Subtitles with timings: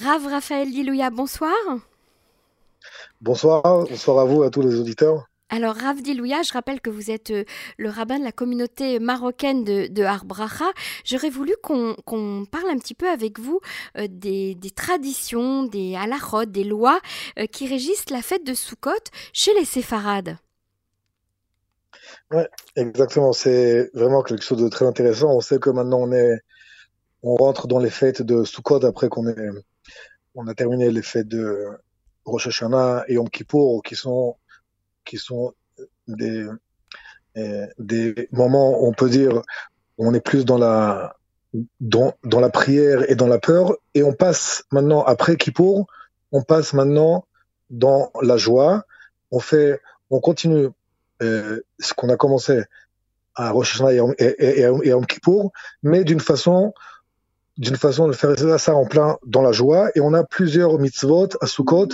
[0.00, 1.52] Rav Raphaël Dilouya, bonsoir.
[3.20, 5.28] Bonsoir, bonsoir à vous à tous les auditeurs.
[5.48, 7.44] Alors, Rav Dilouya, je rappelle que vous êtes euh,
[7.78, 10.66] le rabbin de la communauté marocaine de, de Arbracha.
[11.04, 13.60] J'aurais voulu qu'on parle un petit peu avec vous
[13.96, 17.00] euh, des, traditions, des halachot, des lois
[17.38, 18.92] euh, qui régissent la fête de Sukkot
[19.32, 20.36] chez les séfarades.
[22.30, 22.42] Oui,
[22.76, 23.32] exactement.
[23.32, 25.34] C'est vraiment quelque chose de très intéressant.
[25.34, 26.38] On sait que maintenant on est,
[27.24, 29.50] on rentre dans les fêtes de Sukkot après qu'on ait,
[30.34, 31.66] on a terminé les fêtes de
[32.24, 34.36] Rosh Hashanah et Yom Kippour, qui sont,
[36.06, 36.46] des,
[37.78, 39.42] des moments, on peut dire,
[39.96, 41.14] où on est plus dans la,
[42.52, 45.86] prière et dans la peur, et on passe maintenant après Kippour,
[46.32, 47.24] on passe maintenant
[47.70, 48.84] dans la joie.
[49.30, 50.68] On fait, on continue
[51.22, 52.62] euh, ce qu'on a commencé
[53.34, 56.74] à Rosh Hashanah et, et, Yom Kippour, mais d'une façon
[57.58, 59.90] d'une façon de faire ça en plein dans la joie.
[59.94, 61.88] Et on a plusieurs mitzvot à Sukkot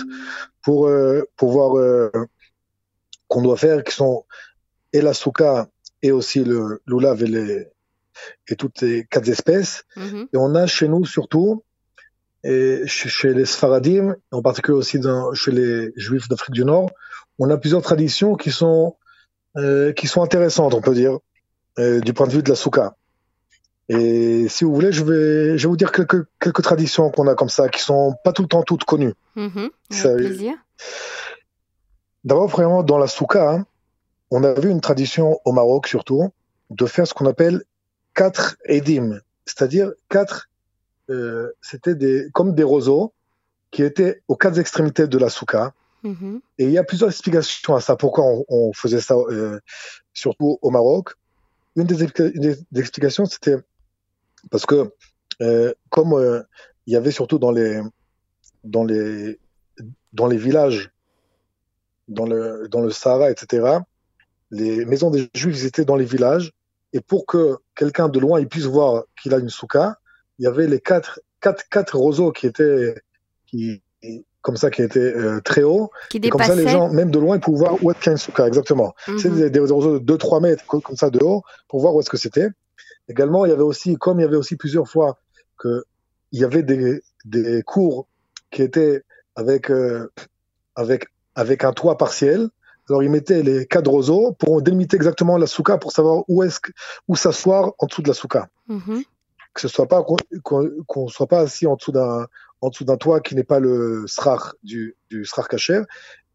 [0.61, 2.11] pour euh, pouvoir euh,
[3.27, 4.25] qu'on doit faire, qui sont
[4.93, 5.67] et la souka
[6.01, 7.67] et aussi le lulav et, les,
[8.47, 9.83] et toutes les quatre espèces.
[9.97, 10.27] Mm-hmm.
[10.33, 11.63] Et on a chez nous surtout,
[12.43, 16.91] et chez, les Sfaradim, en particulier aussi dans, chez les Juifs d'Afrique du Nord,
[17.39, 18.95] on a plusieurs traditions qui sont
[19.57, 21.17] euh, qui sont intéressantes, on peut dire,
[21.79, 22.97] euh, du point de vue de la souka.
[23.87, 27.35] Et si vous voulez, je vais, je vais vous dire quelques, quelques traditions qu'on a
[27.35, 29.13] comme ça, qui sont pas tout le temps toutes connues.
[29.35, 30.53] Mmh, avec plaisir.
[32.23, 33.65] D'abord, vraiment, dans la souka, hein,
[34.31, 36.31] on a vu une tradition au Maroc surtout
[36.71, 37.63] de faire ce qu'on appelle
[38.15, 40.49] quatre edim, c'est-à-dire quatre,
[41.11, 43.13] euh, c'était des, comme des roseaux
[43.69, 45.73] qui étaient aux quatre extrémités de la souka.
[46.01, 47.95] Mmh Et il y a plusieurs explications à ça.
[47.95, 49.59] Pourquoi on, on faisait ça, euh,
[50.13, 51.11] surtout au Maroc.
[51.75, 53.57] Une des, une des explications, c'était
[54.51, 54.91] parce que
[55.41, 56.41] euh, comme euh,
[56.87, 57.81] il y avait surtout dans les,
[58.63, 59.39] dans les,
[60.13, 60.91] dans les villages,
[62.07, 63.79] dans le, dans le Sahara, etc.,
[64.51, 66.51] les maisons des Juifs étaient dans les villages.
[66.93, 69.99] Et pour que quelqu'un de loin il puisse voir qu'il a une souka,
[70.39, 72.95] il y avait les quatre, quatre, quatre roseaux qui étaient
[73.47, 73.81] qui,
[74.41, 75.89] comme ça qui étaient euh, très hauts.
[76.09, 78.07] Qui et comme ça, les gens, même de loin, ils pouvaient voir où est-ce qu'il
[78.07, 78.93] y a une souka, exactement.
[79.07, 81.99] Mm C'est des, des, roseaux de 2-3 mètres, comme ça, de haut, pour voir où
[81.99, 82.49] est-ce que c'était.
[83.07, 85.19] Également, il y avait aussi, comme il y avait aussi plusieurs fois
[85.57, 85.83] que
[86.31, 88.07] il y avait des, des cours
[88.51, 89.03] qui étaient
[89.35, 90.11] avec, euh,
[90.75, 92.49] avec, avec un toit partiel.
[92.89, 96.59] Alors, ils mettaient les cadres roseaux pour délimiter exactement la souka pour savoir où est-ce
[97.07, 98.49] où s'asseoir en dessous de la souka.
[98.69, 99.03] Mm-hmm.
[99.53, 100.03] Que ce soit pas,
[100.43, 102.27] qu'on soit pas assis en dessous d'un,
[102.61, 105.81] en dessous d'un toit qui n'est pas le srar du, du srar kacher.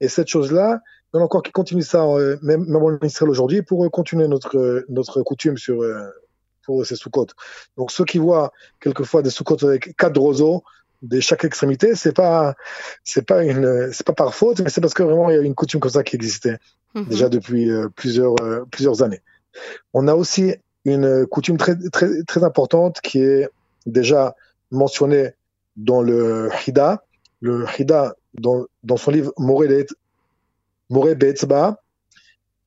[0.00, 0.80] Et cette chose-là,
[1.12, 3.88] il y en a encore qui continuent ça, euh, même, même en Israël aujourd'hui, pour
[3.90, 6.08] continuer notre, notre coutume sur, euh,
[6.64, 7.10] pour ces sous
[7.76, 10.62] Donc ceux qui voient quelquefois des sous avec quatre roseaux
[11.02, 12.54] de chaque extrémité, c'est pas
[13.04, 15.42] c'est pas une c'est pas par faute, mais c'est parce que vraiment il y a
[15.42, 16.58] une coutume comme ça qui existait
[16.94, 17.06] mhm.
[17.06, 19.22] déjà depuis euh, plusieurs euh, plusieurs années.
[19.94, 20.54] On a aussi
[20.84, 23.48] une coutume très très très importante qui est
[23.86, 24.36] déjà
[24.70, 25.30] mentionnée
[25.76, 27.02] dans le Hida.
[27.40, 31.80] Le Hida dans, dans son livre Moré Betzba,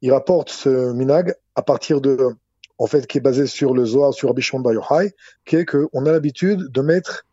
[0.02, 2.36] il rapporte ce minag à partir de
[2.78, 5.14] en fait, qui est basé sur le Zohar, sur Rabbi Shimon Yochai,
[5.46, 7.26] qui est qu'on a l'habitude de mettre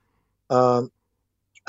[0.50, 0.86] un,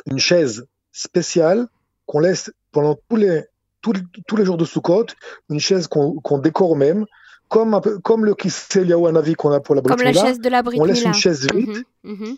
[0.06, 1.68] une chaise spéciale
[2.06, 3.46] qu'on laisse pendant tous les,
[3.82, 3.94] tous,
[4.28, 5.08] tous les jours de Sukkot,
[5.50, 7.06] une chaise qu'on qu décore même,
[7.48, 10.40] comme, un peu, comme le Kisel Yahouanavi qu'on a pour la Brit Comme la chaise
[10.40, 11.84] de la Brit On laisse une chaise vide.
[12.04, 12.38] Mm -hmm,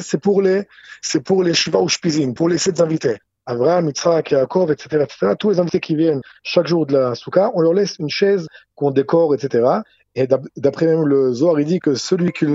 [0.00, 0.68] C'est pour les,
[1.00, 3.18] c'est pour les Shiva ou Shpizin, pour les sept invités.
[3.46, 7.50] Abraham, Yitzhak, Yaakov, etc., etc., tous les invités qui viennent chaque jour de la souka,
[7.54, 9.68] on leur laisse une chaise qu'on décore, etc.
[10.14, 10.26] Et
[10.56, 12.46] d'après même le Zohar, il dit que celui qui,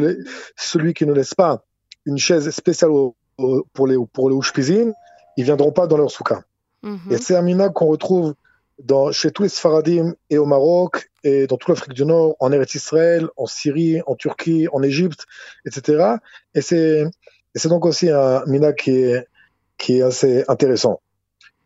[0.58, 1.64] celui qui ne laisse pas
[2.06, 2.92] une chaise spéciale
[3.74, 4.92] pour les, pour les Ushpizin,
[5.38, 6.44] ils viendront pas dans leur souka.
[6.84, 7.14] Mm -hmm.
[7.14, 8.34] Et c'est un minag qu'on retrouve
[8.84, 12.52] dans, chez tous les Sfaradim et au Maroc et dans toute l'Afrique du Nord, en
[12.52, 15.26] Eretz Israël, en Syrie, en Turquie, en Égypte,
[15.68, 16.16] etc.
[16.56, 19.28] Et c'est donc aussi un minag qui est
[19.82, 21.02] qui est assez intéressant.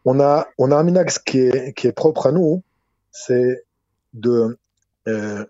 [0.06, 2.63] On a, on a un minax qui est, qui est propre à nous,
[3.12, 3.65] c'est
[4.13, 4.57] de,
[5.07, 5.45] euh,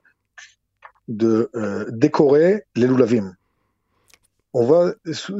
[1.07, 3.35] de euh, décorer les loulavim.
[4.53, 4.93] On va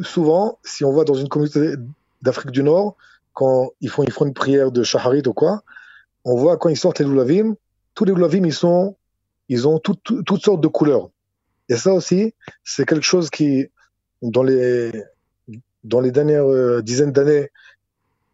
[0.03, 1.73] souvent, si on va dans une communauté
[2.21, 2.95] d'Afrique du Nord,
[3.33, 5.63] quand ils font, ils font une prière de shaharit ou quoi,
[6.25, 7.55] on voit quand ils sortent les loulavim,
[7.95, 8.95] tous les loulavim, ils sont,
[9.49, 11.09] ils ont tout, toutes sortes de couleurs.
[11.69, 13.67] Et ça aussi, c'est quelque chose qui,
[14.21, 14.91] dans les,
[15.85, 17.51] dans les dernières euh, dizaines d'années,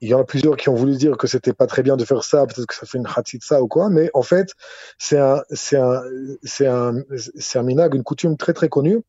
[0.01, 2.03] il y en a plusieurs qui ont voulu dire que c'était pas très bien de
[2.03, 3.07] faire ça, peut-être que ça fait une
[3.41, 4.53] ça ou quoi, mais en fait,
[4.97, 6.01] c'est un, c'est un,
[6.41, 7.03] c'est un,
[7.35, 9.01] c'est un minag, une coutume très très connue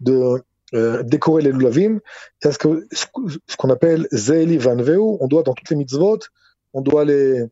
[0.00, 0.42] de,
[0.74, 2.00] euh, décorer les lulavim.
[2.44, 5.00] A ce qu'on ce qu'on appelle Zeeli Van Veu.
[5.00, 6.18] On doit, dans toutes les mitzvot,
[6.74, 7.42] on doit les,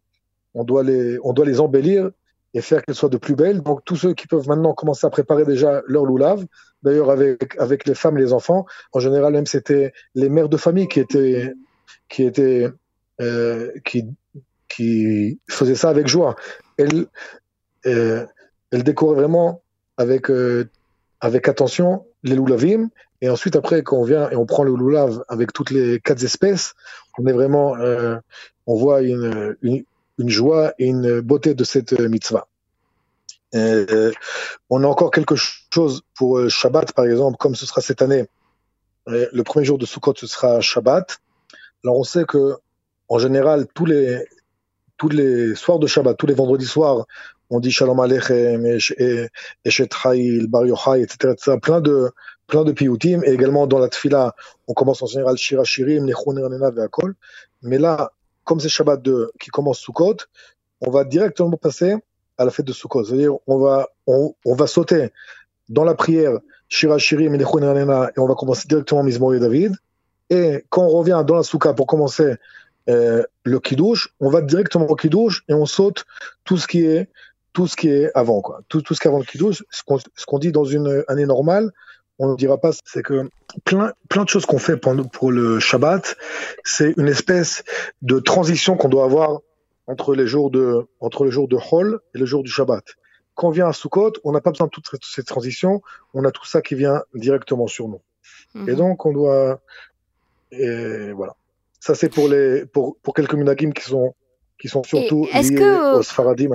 [0.52, 2.10] on doit les, on doit les embellir
[2.56, 3.60] et faire qu'elles soient de plus belles.
[3.60, 6.42] Donc, tous ceux qui peuvent maintenant commencer à préparer déjà leur loulav,
[6.82, 10.56] d'ailleurs avec, avec les femmes et les enfants, en général, même c'était les mères de
[10.56, 11.52] famille qui étaient,
[12.08, 12.70] qui étaient,
[13.20, 14.06] euh, qui,
[14.68, 16.34] qui faisaient ça avec joie.
[16.78, 17.06] Elles,
[17.84, 18.24] euh,
[18.70, 19.60] elles décoraient vraiment
[19.98, 20.70] avec, euh,
[21.20, 22.88] avec attention les loulavim.
[23.20, 26.24] Et ensuite, après, quand on vient et on prend le loulav avec toutes les quatre
[26.24, 26.72] espèces,
[27.18, 28.16] on est vraiment, euh,
[28.66, 29.84] on voit une, une,
[30.18, 32.46] une, joie et une beauté de cette euh, mitzvah.
[33.54, 34.12] Euh,
[34.70, 38.26] on a encore quelque chose pour euh, Shabbat, par exemple, comme ce sera cette année.
[39.08, 41.18] Euh, le premier jour de Sukkot, ce sera Shabbat.
[41.84, 42.56] Alors, on sait que,
[43.08, 44.24] en général, tous les,
[44.96, 47.06] tous les soirs de Shabbat, tous les vendredis soirs,
[47.48, 51.58] on dit Shalom Aleichem, Eshet Chayil, Bar Yochai, etc., etc.
[51.62, 52.10] Plein de,
[52.48, 53.22] plein de piyutim.
[53.24, 54.34] Et également dans la tfila,
[54.66, 57.14] on commence en général Shira Shirim, Nechon Ranena Ve'akol.
[57.62, 58.12] Mais là,
[58.46, 60.16] comme c'est Shabbat 2 qui commence Sukkot,
[60.80, 61.96] on va directement passer
[62.38, 63.04] à la fête de Sukkot.
[63.04, 65.10] C'est-à-dire, on va, on, va sauter
[65.68, 66.38] dans la prière
[66.68, 69.74] Shira Ranena, et on va commencer directement Mizmor et David.
[70.30, 72.36] Et quand on revient dans la Soukha pour commencer
[72.88, 76.04] euh, le kidouche, on va directement au kidouche et on saute
[76.44, 77.10] tout ce qui est
[77.52, 79.64] tout ce qui est avant quoi, tout, ce qui est avant le kidouche.
[79.70, 81.72] Ce qu'on qu dit dans une année normale,
[82.18, 83.28] on ne dira pas, c'est que
[83.64, 86.16] plein plein de choses qu'on fait pour, pour le Shabbat,
[86.64, 87.64] c'est une espèce
[88.02, 89.40] de transition qu'on doit avoir
[89.86, 92.84] entre les jours de entre le jour de Hol et le jour du Shabbat.
[93.34, 95.82] Quand on vient à Sukkot, on n'a pas besoin de toute cette transition,
[96.14, 98.00] on a tout ça qui vient directement sur nous.
[98.54, 98.70] Mm -hmm.
[98.70, 99.60] Et donc on doit
[100.52, 101.34] et voilà.
[101.80, 104.14] Ça, c'est pour, les, pour, pour quelques minagim qui sont,
[104.58, 106.50] qui sont surtout est liés que, aux Sfaradim.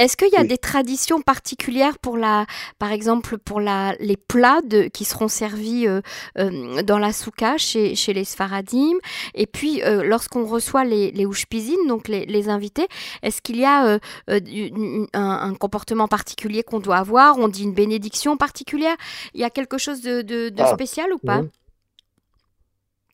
[0.00, 0.48] Est-ce qu'il y a oui.
[0.48, 2.46] des traditions particulières pour la,
[2.78, 6.00] par exemple, pour la, les plats de, qui seront servis euh,
[6.38, 8.96] euh, dans la souka chez, chez les Sfaradim?
[9.34, 11.26] Et puis, euh, lorsqu'on reçoit les, les
[11.86, 12.86] donc les, les invités,
[13.22, 13.98] est-ce qu'il y a
[14.28, 17.38] un, un, comportement particulier qu'on doit avoir?
[17.38, 18.96] On dit une bénédiction particulière?
[19.34, 20.72] Il y a quelque chose de, de, de ah.
[20.72, 21.42] spécial ou pas?
[21.42, 21.50] Mmh.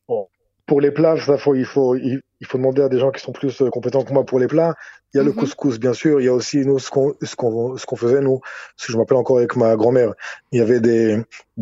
[0.07, 0.27] Bon
[0.69, 3.21] pour les plats, ça, faut, il, faut, il, il, faut demander à des gens qui
[3.21, 4.75] sont plus compétents que moi pour les plats.
[5.13, 5.35] Il y a mm -hmm.
[5.35, 6.21] le couscous, bien sûr.
[6.21, 8.39] Il y a aussi nous ce qu'on ce qu'on ce qu'on faisait nous,
[8.77, 10.11] ce que je m'appelle encore avec ma grand-mère.
[10.51, 11.05] Il y avait des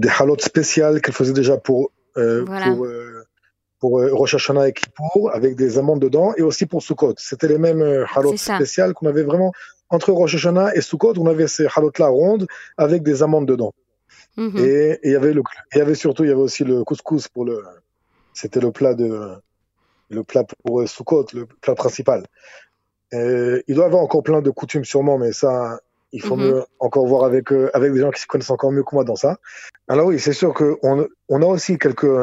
[0.04, 1.82] des halotes spéciales qu'elle faisait déjà pour
[2.18, 2.68] euh, voilà.
[2.68, 3.24] pour euh,
[3.80, 7.16] pour euh, Rosh Hashanah et Kippour avec des amandes dedans et aussi pour Sukkot.
[7.30, 7.86] C'était les mêmes
[8.16, 9.52] halotes spéciales qu'on avait vraiment
[9.96, 11.16] entre Rosh Hashanah et Sukkot.
[11.18, 12.46] On avait ces halotes là rondes
[12.86, 13.74] avec des amandes dedans.
[14.36, 14.66] Mm -hmm.
[14.68, 15.42] et, il y avait le
[15.74, 17.56] il y avait surtout il y avait aussi le couscous pour le
[18.40, 19.10] c'était le plat de
[20.10, 22.24] le plat pour Sukkot, le plat principal.
[23.12, 25.80] Et il doit y avoir encore plein de coutumes sûrement, mais ça,
[26.12, 26.52] il faut mm -hmm.
[26.52, 29.04] mieux encore voir avec euh, avec des gens qui se connaissent encore mieux que moi
[29.04, 29.38] dans ça.
[29.88, 32.16] Alors oui, c'est sûr que on, on a aussi quelques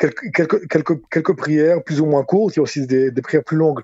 [0.00, 2.54] quelques quelques quelques quelques prières plus ou moins courtes.
[2.54, 3.82] Il y a aussi des, des prières plus longues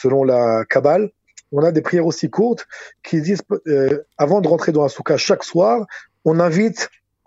[0.00, 1.10] selon la Kabbale.
[1.52, 2.64] On a des prières aussi courtes
[3.06, 5.86] qui disent euh, avant de rentrer dans la soukha chaque soir,
[6.24, 6.80] on invite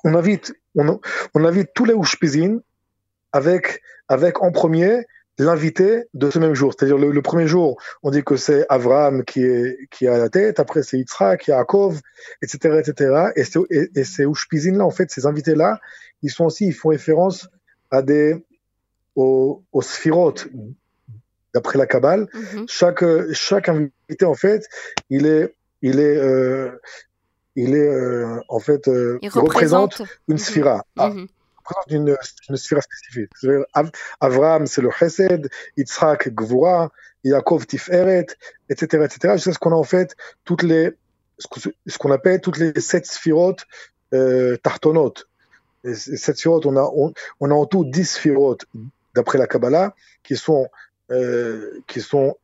[0.07, 0.45] on invite
[0.75, 0.99] on,
[1.35, 2.53] on invite tous les ushpizin
[3.39, 3.63] avec
[4.15, 5.05] avec en premier
[5.43, 6.73] l'invité de ce même jour.
[6.73, 10.29] C'est-à-dire le, le, premier jour, on dit que c'est Abraham qui est qui à la
[10.29, 12.01] tête, après c'est Yitzhak, Yaakov,
[12.41, 13.29] etc., etc.
[13.35, 15.79] Et c'est et, et ces Ushpizin là, en fait, ces invités là,
[16.21, 17.47] ils sont aussi, ils font référence
[17.91, 18.35] à des
[19.15, 20.47] aux, aux sphirotes
[21.53, 22.21] d'après la Kabbale.
[22.33, 22.65] Mm -hmm.
[22.67, 23.03] Chaque
[23.33, 24.61] chaque invité en fait,
[25.09, 26.71] il est il est euh,
[27.55, 30.37] il est euh, en fait euh, il, représente, une mm -hmm.
[30.37, 30.77] sphira.
[30.97, 31.11] Ah,
[31.87, 32.15] d'une
[32.49, 33.31] une sphère spécifique.
[34.19, 36.91] Avraham, c'est le Chesed, Yitzhak, Gvura,
[37.23, 38.27] Yaakov, Tiferet,
[38.69, 39.33] etc., etc.
[39.35, 40.91] Jusqu'à ce qu'on a en fait toutes les,
[41.37, 43.65] ce qu'on appelle toutes les sept sphirotes
[44.13, 45.27] euh, tartonotes.
[45.93, 46.91] Sept sphirotes, on a,
[47.39, 48.65] on, a en tout dix sphirotes,
[49.15, 50.67] d'après la Kabbalah, qui sont,
[51.11, 52.37] euh, qui sont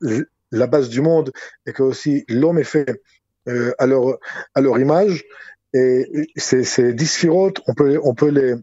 [0.51, 1.32] la base du monde
[1.65, 3.01] et que aussi l'homme est fait
[3.48, 4.20] euh, à, leur,
[4.53, 5.25] à leur image.
[5.74, 8.55] Et ces, ces dix sphirotes, on peut, on peut les,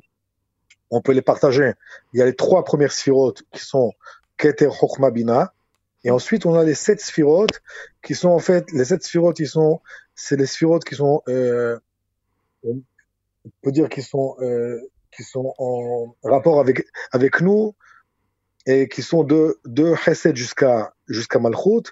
[0.92, 1.72] on peut les partager.
[2.12, 3.92] Il y a les trois premières sphirotes qui sont
[4.36, 5.54] Keter, Chokhma, Bina.
[6.04, 7.62] Et ensuite, on a les sept sphirotes
[8.02, 9.80] qui sont en fait, les sept sphirotes, sont,
[10.14, 11.78] c'est les sphirotes qui sont, euh,
[12.64, 12.82] on
[13.62, 14.80] peut dire qu'ils sont, euh,
[15.16, 17.74] qui sont en rapport avec, avec nous
[18.66, 21.90] et qui sont de, de Chesed jusqu'à, jusqu'à Malchut.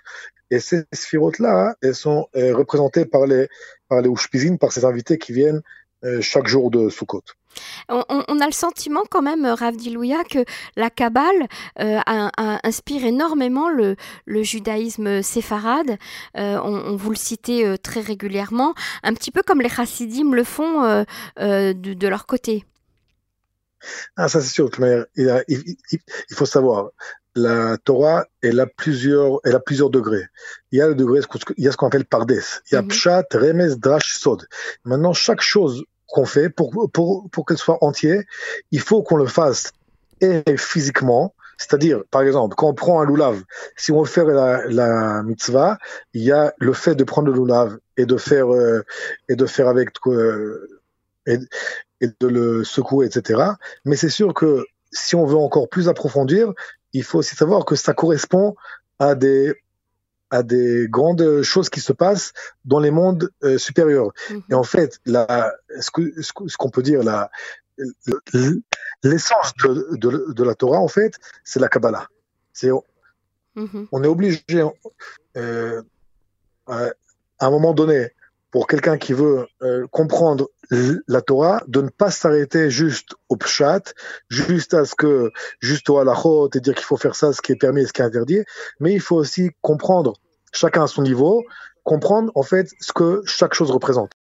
[0.50, 3.49] Et ces sphirotes-là, elles sont euh, représentées par les,
[3.88, 4.11] par les
[4.59, 5.62] par ces invités qui viennent
[6.21, 7.23] chaque jour de Sukkot.
[7.88, 10.45] On, on, a le sentiment quand même, Rav Dilouya, que
[10.76, 11.49] la Kabbale
[11.80, 15.99] euh, a, a, inspire énormément le, le judaïsme séfarade.
[16.37, 20.33] Euh, on, on, vous le citait euh, très régulièrement, un petit peu comme les chassidim
[20.33, 21.04] le font euh,
[21.38, 22.64] de, de, leur côté.
[24.16, 24.71] Ah, ça c'est sûr.
[24.78, 26.90] Mais il, il, faut savoir,
[27.35, 30.26] la Torah, elle a plusieurs, elle a plusieurs degrés.
[30.71, 31.21] Il y a le degré,
[31.57, 32.33] il y a ce qu'on appelle pardes.
[32.71, 34.47] Il y a mm pshat, remes, drash, sod.
[34.85, 38.22] Maintenant, chaque chose qu'on fait, pour, pour, pour qu'elle soit entière,
[38.70, 39.72] il faut qu'on le fasse
[40.20, 43.42] et physiquement, c'est-à-dire, par exemple, quand on prend un loulav,
[43.76, 45.78] si on veut faire la, mitzvah,
[46.14, 48.82] il y a le fait de prendre le loulav et de faire euh,
[49.28, 49.90] et de faire avec
[51.26, 51.38] et,
[52.00, 53.42] de le secouer, etc.
[53.84, 56.50] Mais c'est sûr que si on veut encore plus approfondir,
[56.94, 58.56] il faut aussi savoir que ça correspond
[58.98, 59.54] à des
[60.30, 62.32] à des grandes choses qui se passent
[62.64, 64.12] dans les mondes euh, supérieurs.
[64.28, 64.42] Mm-hmm.
[64.50, 67.30] Et en fait, la, ce qu'on ce, peut dire, la,
[69.02, 72.06] l'essence de, de, de, la Torah, en fait, c'est la Kabbalah.
[72.52, 72.70] C'est,
[73.56, 73.88] mm-hmm.
[73.92, 74.42] On est obligé,
[75.37, 75.82] euh,
[76.66, 76.90] à
[77.40, 78.12] un moment donné,
[78.50, 80.49] pour quelqu'un qui veut euh, comprendre
[81.09, 83.92] la Torah, de ne pas s'arrêter juste au pshat,
[84.28, 85.30] juste à ce que,
[85.61, 87.92] juste au halachot et dire qu'il faut faire ça, ce qui est permis et ce
[87.92, 88.42] qui est interdit,
[88.78, 90.14] mais il faut aussi comprendre,
[90.52, 91.42] chacun à son niveau,
[91.85, 94.11] comprendre en fait ce que chaque chose représente.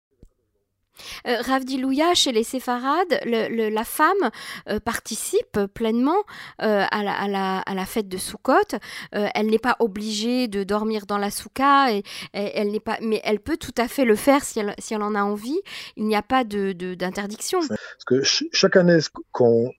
[1.26, 4.30] Euh, Ravdilouya, chez les séfarades, la femme
[4.68, 6.22] euh, participe pleinement
[6.62, 8.78] euh, à, la, fête de Sukkot.
[9.12, 11.88] elle n'est pas obligée de dormir dans la souka,
[12.32, 15.60] elle pas, mais elle peut tout à fait le faire si elle, en a envie.
[15.96, 17.60] Il n'y a pas d'interdiction.
[17.60, 18.98] Parce que chaque année
[19.32, 19.72] qu'on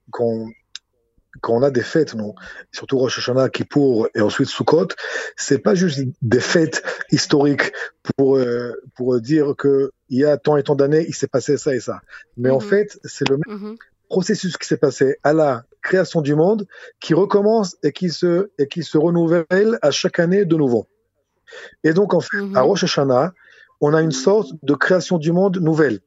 [1.39, 2.35] quand on a des fêtes, non,
[2.71, 4.89] surtout Rosh Hashanah, Kippour et ensuite Sukkot,
[5.37, 7.71] c'est pas juste des fêtes historiques
[8.17, 11.57] pour euh, pour dire que il y a tant et tant d'années, il s'est passé
[11.57, 12.01] ça et ça.
[12.35, 12.67] Mais en mhm.
[12.67, 13.75] fait, c'est le même mhm.
[14.09, 16.67] processus qui s'est passé à la création du monde
[16.99, 20.87] qui recommence et qui se et qui se renouvelle à chaque année de nouveau.
[21.83, 22.57] Et donc en fait, à mhm.
[22.57, 23.33] Rosh Hashanah,
[23.79, 26.01] on a une sorte de création du monde nouvelle.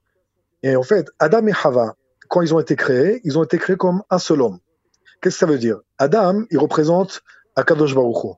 [0.62, 1.96] Et en fait, Adam et Hava,
[2.28, 4.58] quand ils ont été créés, ils ont été créés comme un seul homme.
[5.24, 5.80] Qu'est-ce que ça veut dire?
[5.96, 7.22] Adam, il représente
[7.56, 8.36] Akadosh Baruch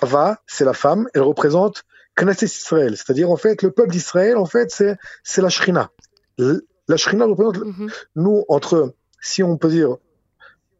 [0.00, 1.82] Hava, c'est la femme, elle représente
[2.16, 5.90] Knesset Israël, c'est-à-dire en fait le peuple d'Israël, en fait c'est c'est la Shrina.
[6.38, 7.90] La Shrina représente mhm.
[8.14, 9.96] nous entre, si on peut dire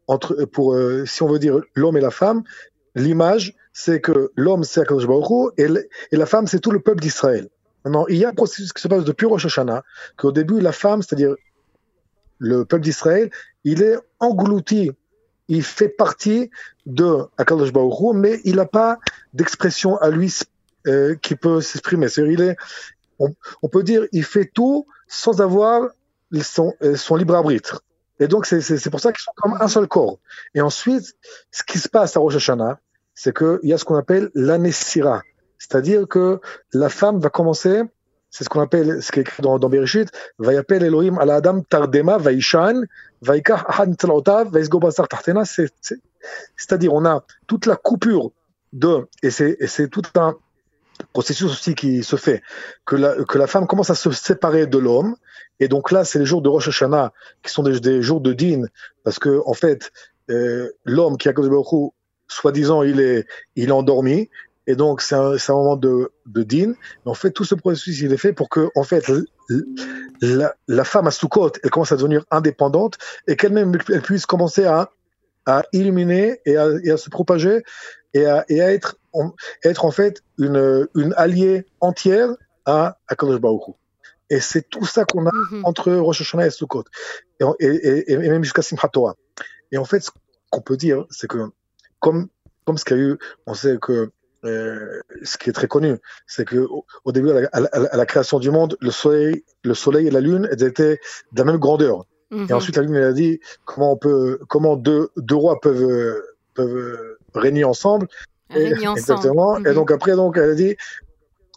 [0.07, 2.43] entre pour euh, si on veut dire l'homme et la femme,
[2.95, 5.67] l'image c'est que l'homme c'est Akadosh Baruch et,
[6.13, 7.49] et la femme c'est tout le peuple d'Israël.
[7.83, 9.83] Maintenant, il y a un processus qui se passe depuis Rosh Hashanah,
[10.15, 11.35] qu'au début la femme, c'est-à-dire
[12.37, 13.31] le peuple d'Israël,
[13.65, 14.91] il est englouti
[15.47, 16.49] il fait partie
[16.85, 17.71] de Akadosh
[18.15, 18.97] mais il n'a pas
[19.33, 20.33] d'expression à lui
[20.87, 22.07] euh, qui peut s'exprimer.
[22.17, 22.55] il est,
[23.19, 25.89] on, peut dire, il fait tout sans avoir
[26.41, 27.83] son, euh, son libre arbitre.
[28.19, 30.19] Et donc, c'est pour ça qu'ils sont comme un seul corps.
[30.53, 31.15] Et ensuite,
[31.51, 32.79] ce qui se passe à Rosh Hashanah,
[33.13, 35.21] c'est qu'il y a ce qu'on appelle l'anessira.
[35.57, 36.39] C'est-à-dire que
[36.71, 37.81] la femme va commencer
[38.35, 41.61] c'est ce qu'on appelle, ce qui est écrit dans, dans Bereshit, Vayapel Elohim ala Adam
[41.61, 42.83] tardema vaishan,
[43.21, 45.43] vaikach ahad mitzalotav, vaisgo basar tachtena.
[45.45, 48.31] C'est-à-dire, on a toute la coupure
[48.73, 50.35] de, et c'est tout un
[51.13, 52.41] processus aussi qui se fait,
[52.85, 55.15] que la, que la femme commence à se séparer de l'homme,
[55.61, 58.63] et donc là, c'est les jours de Rosh Hashanah, qui sont des, jours de din,
[59.05, 59.93] parce que, en fait,
[60.29, 61.93] euh, l'homme qui a Baruch
[62.27, 63.25] soi-disant, il est,
[63.55, 64.29] il est endormi,
[64.67, 66.73] et donc, c'est un, un, moment de, de din.
[67.05, 69.03] En fait, tout ce processus, il est fait pour que, en fait,
[70.21, 74.65] la, la femme à Sukkot, elle commence à devenir indépendante et qu'elle-même, elle puisse commencer
[74.65, 74.91] à,
[75.45, 77.63] à illuminer et à, et à se propager
[78.15, 82.29] et à, et à être, en, être, en fait, une, une alliée entière
[82.65, 83.75] à, à Kadosh Baruch
[84.31, 85.61] Et c'est tout ça qu'on a mm-hmm.
[85.63, 86.85] entre Rosh Hashanah et Sukkot.
[87.39, 89.15] Et, et, et même jusqu'à Simchat Torah.
[89.71, 90.09] Et en fait, ce
[90.49, 91.49] qu'on peut dire, c'est que,
[91.99, 92.29] comme,
[92.65, 94.11] comme ce qu'il y a eu, on sait que
[94.45, 95.97] euh, ce qui est très connu,
[96.27, 96.67] c'est que
[97.03, 100.99] au, début, à la, création du monde, le soleil, le soleil et la lune étaient
[101.31, 102.05] de la même grandeur.
[102.31, 102.51] Et mhm.
[102.53, 106.21] ensuite, la lune elle a dit comment on peut, comment deux, deux rois peuvent
[106.53, 108.07] peuvent régner ensemble.
[108.49, 108.99] Régner ensemble.
[108.99, 109.57] Exactement.
[109.57, 109.73] Et mhm.
[109.73, 110.75] donc après, donc elle a dit,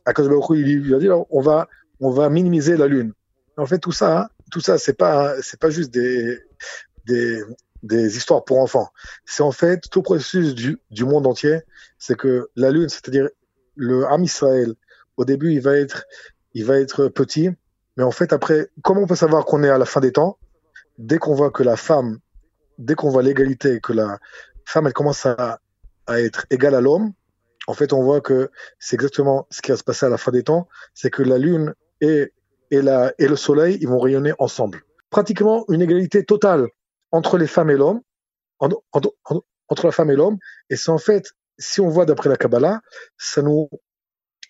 [0.04, 1.68] à cause de il lui a dit, on va
[2.00, 3.12] on va minimiser la lune.
[3.56, 6.38] En fait, tout ça, hein, tout ça, c'est pas c'est pas juste des
[7.06, 7.42] des
[7.82, 8.90] des histoires pour enfants.
[9.24, 11.60] C'est en fait tout processus du, du monde entier.
[11.98, 13.28] C'est que la lune, c'est-à-dire
[13.76, 14.74] le Ham Israël,
[15.16, 16.04] au début, il va être,
[16.54, 17.50] il va être petit,
[17.98, 20.38] mais en fait, après, comment on peut savoir qu'on est à la fin des temps
[20.98, 22.18] Dès qu'on voit que la femme,
[22.78, 24.18] dès qu'on voit l'égalité, que la
[24.64, 25.58] femme, elle commence à,
[26.06, 27.12] à être égale à l'homme,
[27.66, 30.30] en fait, on voit que c'est exactement ce qui va se passer à la fin
[30.30, 32.32] des temps, c'est que la lune et,
[32.70, 34.82] et, la, et le soleil, ils vont rayonner ensemble.
[35.10, 36.68] Pratiquement une égalité totale
[37.12, 38.00] entre les femmes et l'homme,
[38.60, 40.38] entre la femme et l'homme.
[40.70, 42.80] Et c'est en fait, si on voit d'après la Kabbalah,
[43.16, 43.68] ça nous,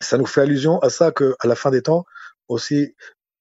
[0.01, 2.05] ça nous fait allusion à ça qu'à la fin des temps,
[2.49, 2.95] aussi,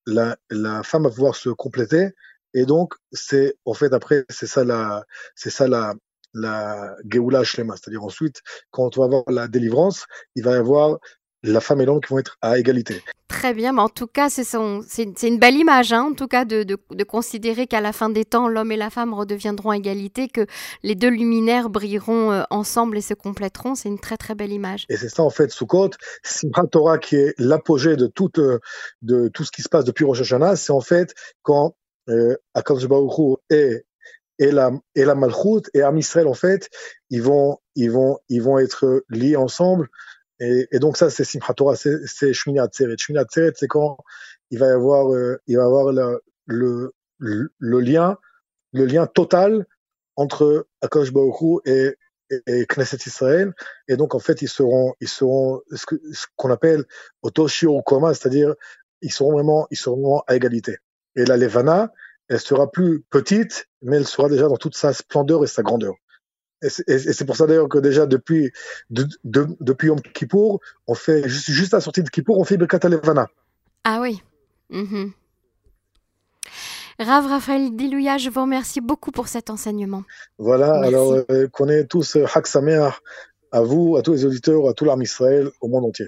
[0.05, 2.13] la, la femme va pouvoir se compléter
[2.53, 5.05] Et donc, c'est, en fait, après, c'est ça la,
[5.35, 5.93] c'est ça la,
[6.33, 7.75] la Geoula Shlema.
[7.75, 10.05] C'est-à-dire ensuite, quand on va avoir la délivrance,
[10.35, 10.97] il va y avoir
[11.43, 13.01] la femme et l'homme qui vont être à égalité.
[13.27, 16.63] Très bien, mais en tout cas, c'est une belle image, hein, en tout cas, de,
[16.63, 20.45] de, considérer qu'à la fin des temps, l'homme et la femme redeviendront à égalité, que
[20.81, 23.75] les deux luminaires brilleront euh, ensemble et se compléteront.
[23.75, 24.85] C'est une très très belle image.
[24.89, 25.91] Et c'est ça, en fait, Sukkot,
[26.23, 28.59] Simchat Torah, qui est l'apogée de, tout, euh,
[29.01, 31.13] de tout ce qui se passe depuis Rosh Hashanah, c'est en fait
[31.43, 31.75] quand
[32.09, 33.83] euh, Akadosh Baruch et
[34.39, 36.69] et la et la Malchut et Am Israël en fait
[37.09, 39.89] ils vont ils vont ils vont être liés ensemble
[40.39, 42.95] et, et donc ça, c'est Simchat Torah, c'est Shmini Atzeret.
[42.97, 43.97] Shmini Atzeret, c'est quand
[44.51, 46.93] il va y avoir, euh, il va avoir le, le,
[47.59, 48.17] le, lien,
[48.73, 49.65] le lien total
[50.15, 51.95] entre Akash Baruch et,
[52.47, 53.53] et, Knesset Israël.
[53.87, 56.85] Et donc, en fait, ils seront, ils seront ce qu'on appelle
[57.23, 58.53] Otoshi ou Koma, c'est-à-dire,
[59.01, 60.77] ils seront vraiment, ils seront vraiment à égalité.
[61.15, 61.91] Et la Levana,
[62.29, 65.95] elle sera plus petite, mais elle sera déjà dans toute sa splendeur et sa grandeur.
[66.61, 68.51] Et c'est pour ça d'ailleurs que déjà depuis,
[68.89, 72.43] de, de, depuis Yom Kippour, on fait juste, juste à la sortie de Kippour, on
[72.43, 73.27] fait Birkat Levana.
[73.83, 74.21] Ah oui.
[74.69, 75.09] Mm
[76.99, 80.01] Rav Raphaël Dilouya, je vous remercie beaucoup pour cet enseignement.
[80.39, 83.01] Voilà, alors euh, qu'on ait tous euh, Hak Sameach
[83.51, 86.07] à vous, à tous les auditeurs, à tout l'armée Israël, au monde entier.